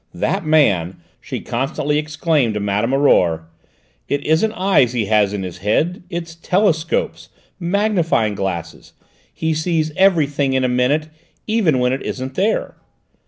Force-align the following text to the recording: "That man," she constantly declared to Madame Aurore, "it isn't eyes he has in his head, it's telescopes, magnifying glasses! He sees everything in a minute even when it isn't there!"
"That 0.15 0.43
man," 0.43 0.95
she 1.19 1.41
constantly 1.41 2.01
declared 2.01 2.55
to 2.55 2.59
Madame 2.59 2.91
Aurore, 2.91 3.45
"it 4.09 4.25
isn't 4.25 4.51
eyes 4.53 4.93
he 4.93 5.05
has 5.05 5.31
in 5.31 5.43
his 5.43 5.59
head, 5.59 6.01
it's 6.09 6.33
telescopes, 6.33 7.29
magnifying 7.59 8.33
glasses! 8.33 8.93
He 9.31 9.53
sees 9.53 9.91
everything 9.95 10.53
in 10.53 10.63
a 10.63 10.67
minute 10.67 11.09
even 11.45 11.77
when 11.77 11.93
it 11.93 12.01
isn't 12.01 12.33
there!" 12.33 12.77